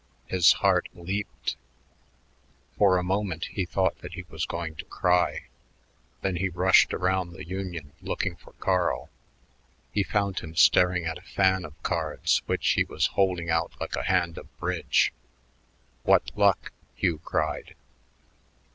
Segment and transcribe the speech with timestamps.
[0.25, 1.55] His heart leaped;
[2.75, 5.41] for a moment he thought that he was going to cry.
[6.21, 9.11] Then he rushed around the Union looking for Carl.
[9.91, 14.01] He found him staring at a fan of cards, which he was holding like a
[14.05, 15.13] hand of bridge.
[16.01, 17.75] "What luck?" Hugh cried.